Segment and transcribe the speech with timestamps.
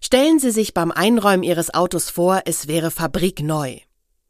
[0.00, 3.78] Stellen Sie sich beim Einräumen Ihres Autos vor, es wäre fabrikneu.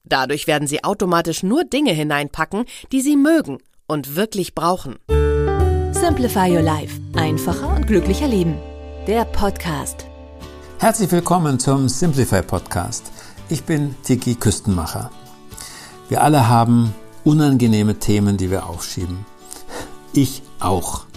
[0.02, 4.96] Dadurch werden Sie automatisch nur Dinge hineinpacken, die Sie mögen und wirklich brauchen.
[5.92, 6.98] Simplify Your Life.
[7.14, 8.56] Einfacher und glücklicher Leben.
[9.06, 10.06] Der Podcast.
[10.78, 13.12] Herzlich willkommen zum Simplify Podcast.
[13.50, 15.10] Ich bin Tiki Küstenmacher.
[16.08, 16.94] Wir alle haben
[17.24, 19.26] unangenehme Themen, die wir aufschieben.
[20.14, 21.07] Ich auch.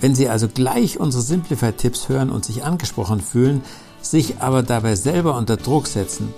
[0.00, 3.62] Wenn Sie also gleich unsere Simplify-Tipps hören und sich angesprochen fühlen,
[4.00, 6.32] sich aber dabei selber unter Druck setzen,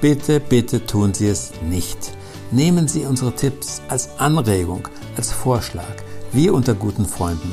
[0.00, 2.12] bitte, bitte tun Sie es nicht.
[2.50, 5.96] Nehmen Sie unsere Tipps als Anregung, als Vorschlag,
[6.32, 7.52] wie unter guten Freunden.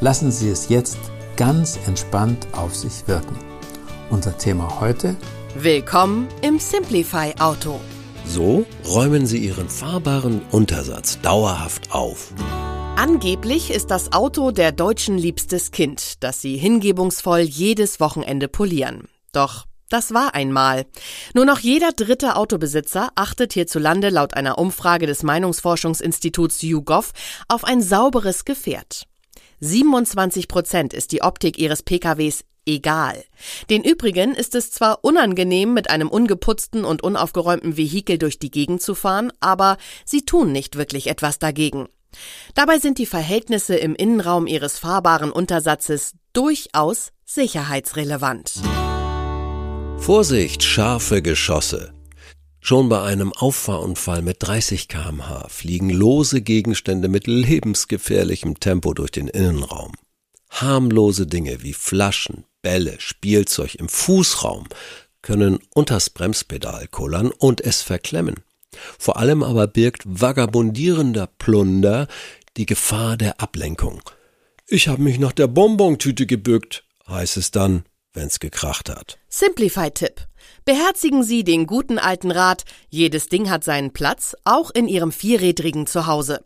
[0.00, 0.98] Lassen Sie es jetzt
[1.36, 3.36] ganz entspannt auf sich wirken.
[4.10, 5.16] Unser Thema heute?
[5.56, 7.80] Willkommen im Simplify Auto.
[8.26, 12.32] So räumen Sie Ihren fahrbaren Untersatz dauerhaft auf.
[12.96, 19.08] Angeblich ist das Auto der Deutschen liebstes Kind, das sie hingebungsvoll jedes Wochenende polieren.
[19.32, 20.86] Doch das war einmal.
[21.34, 27.12] Nur noch jeder dritte Autobesitzer achtet hierzulande laut einer Umfrage des Meinungsforschungsinstituts YouGov
[27.48, 29.02] auf ein sauberes Gefährt.
[29.60, 33.24] 27 Prozent ist die Optik ihres PKWs egal.
[33.70, 38.82] Den übrigen ist es zwar unangenehm, mit einem ungeputzten und unaufgeräumten Vehikel durch die Gegend
[38.82, 41.88] zu fahren, aber sie tun nicht wirklich etwas dagegen.
[42.54, 48.52] Dabei sind die Verhältnisse im Innenraum ihres fahrbaren Untersatzes durchaus sicherheitsrelevant.
[49.98, 51.94] Vorsicht, scharfe Geschosse.
[52.60, 59.28] Schon bei einem Auffahrunfall mit 30 kmh fliegen lose Gegenstände mit lebensgefährlichem Tempo durch den
[59.28, 59.92] Innenraum.
[60.48, 64.66] Harmlose Dinge wie Flaschen, Bälle, Spielzeug im Fußraum
[65.20, 68.36] können unters Bremspedal kullern und es verklemmen.
[68.98, 72.06] Vor allem aber birgt vagabundierender Plunder
[72.56, 74.00] die Gefahr der Ablenkung.
[74.66, 79.18] Ich habe mich nach der Bonbontüte gebückt, heißt es dann, wenn's gekracht hat.
[79.28, 80.26] Simplify-Tipp.
[80.64, 85.86] Beherzigen Sie den guten alten Rat, jedes Ding hat seinen Platz, auch in Ihrem vierrädrigen
[85.86, 86.44] Zuhause.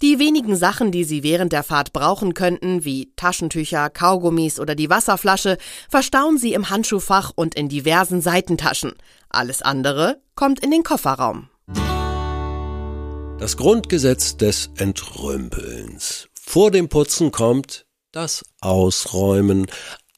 [0.00, 4.88] Die wenigen Sachen, die Sie während der Fahrt brauchen könnten, wie Taschentücher, Kaugummis oder die
[4.88, 5.58] Wasserflasche,
[5.90, 8.94] verstauen Sie im Handschuhfach und in diversen Seitentaschen.
[9.28, 11.50] Alles andere kommt in den Kofferraum.
[13.38, 16.28] Das Grundgesetz des Entrümpelns.
[16.40, 19.68] Vor dem Putzen kommt das Ausräumen,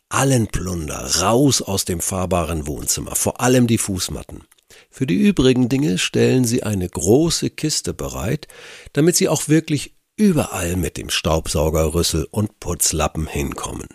[0.08, 4.44] allen Plunder raus aus dem fahrbaren Wohnzimmer, vor allem die Fußmatten.
[4.90, 8.48] Für die übrigen Dinge stellen Sie eine große Kiste bereit,
[8.94, 13.88] damit Sie auch wirklich überall mit dem Staubsaugerrüssel und Putzlappen hinkommen.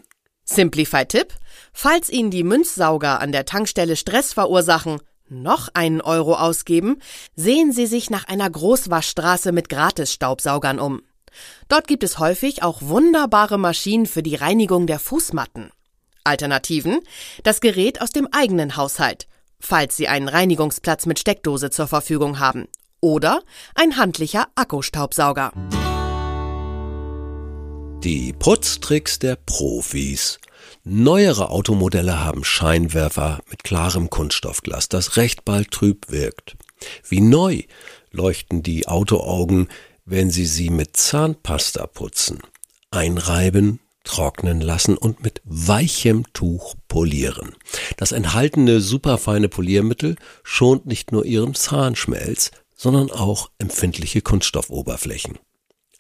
[0.43, 1.33] Simplify-Tipp.
[1.73, 6.97] Falls Ihnen die Münzsauger an der Tankstelle Stress verursachen, noch einen Euro ausgeben,
[7.35, 11.01] sehen Sie sich nach einer Großwaschstraße mit Gratis-Staubsaugern um.
[11.67, 15.71] Dort gibt es häufig auch wunderbare Maschinen für die Reinigung der Fußmatten.
[16.23, 16.99] Alternativen?
[17.43, 19.27] Das Gerät aus dem eigenen Haushalt,
[19.59, 22.67] falls Sie einen Reinigungsplatz mit Steckdose zur Verfügung haben.
[23.01, 23.41] Oder
[23.75, 25.51] ein handlicher Akkustaubsauger.
[28.03, 30.39] Die Putztricks der Profis.
[30.87, 36.57] Neuere Automodelle haben Scheinwerfer mit klarem Kunststoffglas, das recht bald trüb wirkt.
[37.09, 37.63] Wie neu
[38.11, 39.67] leuchten die Autoaugen,
[40.05, 42.37] wenn Sie sie mit Zahnpasta putzen.
[42.91, 47.55] Einreiben, trocknen lassen und mit weichem Tuch polieren.
[47.97, 55.39] Das enthaltene superfeine Poliermittel schont nicht nur Ihren Zahnschmelz, sondern auch empfindliche Kunststoffoberflächen.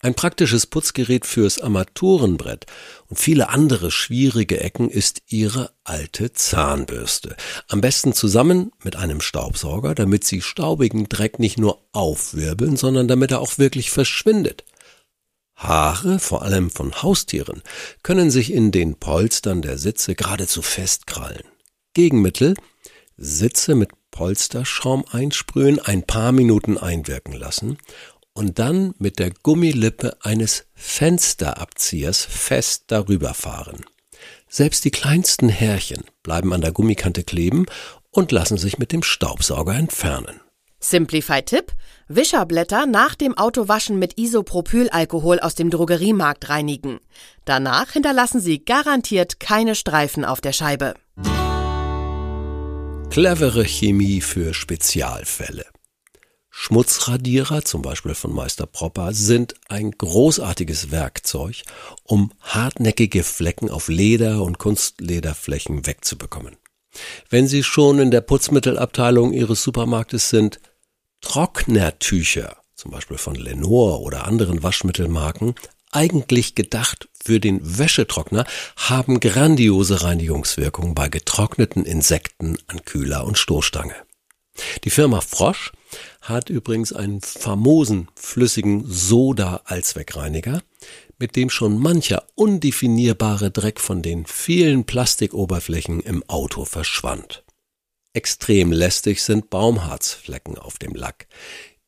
[0.05, 2.67] Ein praktisches Putzgerät fürs Armaturenbrett
[3.07, 7.35] und viele andere schwierige Ecken ist Ihre alte Zahnbürste.
[7.69, 13.31] Am besten zusammen mit einem Staubsauger, damit Sie staubigen Dreck nicht nur aufwirbeln, sondern damit
[13.31, 14.63] er auch wirklich verschwindet.
[15.55, 17.63] Haare, vor allem von Haustieren,
[18.03, 21.45] können sich in den Polstern der Sitze geradezu festkrallen.
[21.95, 22.53] Gegenmittel
[23.17, 27.77] Sitze mit Polsterschaum einsprühen, ein paar Minuten einwirken lassen
[28.35, 33.83] und dann mit der Gummilippe eines Fensterabziehers fest darüber fahren.
[34.47, 37.65] Selbst die kleinsten Härchen bleiben an der Gummikante kleben
[38.11, 40.39] und lassen sich mit dem Staubsauger entfernen.
[40.79, 41.73] Simplify-Tipp:
[42.07, 46.99] Wischerblätter nach dem Autowaschen mit Isopropylalkohol aus dem Drogeriemarkt reinigen.
[47.45, 50.93] Danach hinterlassen Sie garantiert keine Streifen auf der Scheibe.
[53.09, 55.65] Clevere Chemie für Spezialfälle.
[56.57, 61.63] Schmutzradierer, zum Beispiel von Meister Propper, sind ein großartiges Werkzeug,
[62.03, 66.55] um hartnäckige Flecken auf Leder und Kunstlederflächen wegzubekommen.
[67.29, 70.61] Wenn Sie schon in der Putzmittelabteilung Ihres Supermarktes sind,
[71.19, 75.55] Trocknertücher, zum Beispiel von Lenore oder anderen Waschmittelmarken,
[75.91, 78.45] eigentlich gedacht für den Wäschetrockner,
[78.77, 83.95] haben grandiose Reinigungswirkungen bei getrockneten Insekten an Kühler und Stoßstange.
[84.85, 85.73] Die Firma Frosch
[86.29, 90.61] hat übrigens einen famosen flüssigen Soda-Allzweckreiniger,
[91.17, 97.43] mit dem schon mancher undefinierbare Dreck von den vielen Plastikoberflächen im Auto verschwand.
[98.13, 101.27] Extrem lästig sind Baumharzflecken auf dem Lack.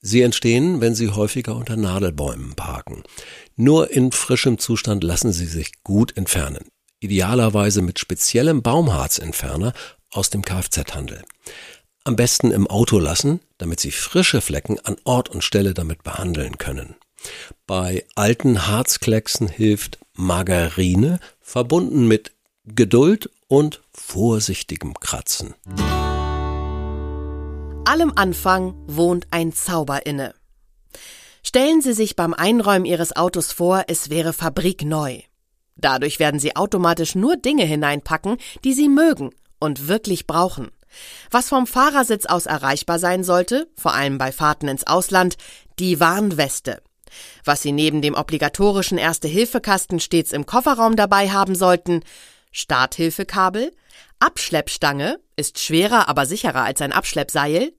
[0.02, 3.04] Sie entstehen, wenn Sie häufiger unter Nadelbäumen parken.
[3.56, 6.68] Nur in frischem Zustand lassen sie sich gut entfernen.
[7.00, 9.74] Idealerweise mit speziellem Baumharzentferner
[10.12, 11.24] aus dem Kfz-Handel.
[12.08, 16.58] Am besten im Auto lassen, damit Sie frische Flecken an Ort und Stelle damit behandeln
[16.58, 16.96] können.
[17.66, 22.32] Bei alten Harzklecksen hilft Margarine, verbunden mit
[22.64, 25.54] Geduld und vorsichtigem Kratzen.
[27.84, 30.34] Allem Anfang wohnt ein Zauber inne.
[31.44, 35.20] Stellen Sie sich beim Einräumen Ihres Autos vor, es wäre fabrikneu.
[35.76, 40.72] Dadurch werden Sie automatisch nur Dinge hineinpacken, die Sie mögen und wirklich brauchen.
[41.32, 45.38] Was vom Fahrersitz aus erreichbar sein sollte, vor allem bei Fahrten ins Ausland,
[45.80, 46.82] die Warnweste.
[47.44, 52.04] Was Sie neben dem obligatorischen Erste-Hilfe-Kasten stets im Kofferraum dabei haben sollten,
[52.52, 53.72] Starthilfekabel,
[54.20, 57.74] Abschleppstange, ist schwerer, aber sicherer als ein Abschleppseil,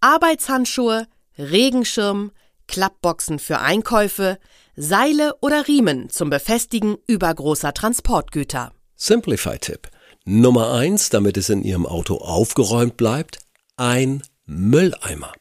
[0.00, 1.06] Arbeitshandschuhe,
[1.38, 2.32] Regenschirm,
[2.68, 4.38] Klappboxen für Einkäufe,
[4.76, 8.72] Seile oder Riemen zum Befestigen übergroßer Transportgüter.
[8.96, 9.88] Simplify-Tipp.
[10.24, 13.38] Nummer eins, damit es in Ihrem Auto aufgeräumt bleibt,
[13.76, 15.32] ein Mülleimer.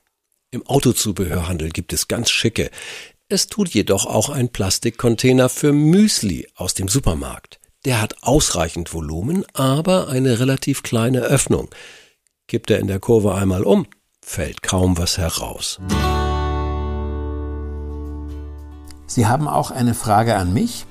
[0.52, 2.72] Im Autozubehörhandel gibt es ganz schicke.
[3.28, 7.60] Es tut jedoch auch ein Plastikcontainer für Müsli aus dem Supermarkt.
[7.86, 11.70] Der hat ausreichend Volumen, aber eine relativ kleine Öffnung.
[12.48, 13.86] Kippt er in der Kurve einmal um,
[14.26, 15.80] fällt kaum was heraus.
[19.06, 20.86] Sie haben auch eine Frage an mich?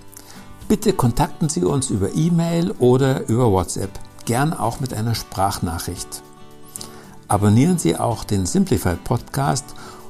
[0.69, 3.91] Bitte kontakten Sie uns über E-Mail oder über WhatsApp,
[4.27, 6.23] gern auch mit einer Sprachnachricht.
[7.27, 9.65] Abonnieren Sie auch den Simplify Podcast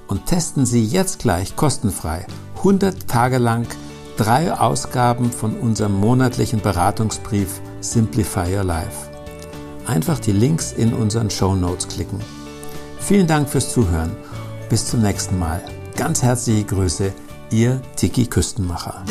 [0.09, 2.27] und testen Sie jetzt gleich kostenfrei
[2.57, 3.67] 100 Tage lang
[4.17, 9.11] drei Ausgaben von unserem monatlichen Beratungsbrief Simplify Your Life.
[9.87, 12.19] Einfach die Links in unseren Show Notes klicken.
[12.99, 14.17] Vielen Dank fürs Zuhören.
[14.69, 15.63] Bis zum nächsten Mal.
[15.97, 17.13] Ganz herzliche Grüße,
[17.51, 19.05] Ihr Tiki Küstenmacher.